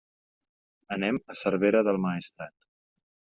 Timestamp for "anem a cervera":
0.95-1.83